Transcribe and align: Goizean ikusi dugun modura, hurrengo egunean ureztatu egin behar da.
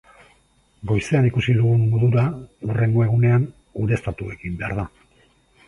Goizean 0.91 1.27
ikusi 1.29 1.55
dugun 1.57 1.83
modura, 1.91 2.25
hurrengo 2.69 3.05
egunean 3.11 3.47
ureztatu 3.85 4.33
egin 4.39 4.59
behar 4.65 4.77
da. 4.83 4.91